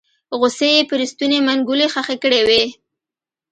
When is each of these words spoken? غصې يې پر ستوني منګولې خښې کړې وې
غصې 0.39 0.69
يې 0.75 0.81
پر 0.89 0.99
ستوني 1.11 1.39
منګولې 1.47 1.87
خښې 1.93 2.15
کړې 2.23 2.41
وې 2.47 2.63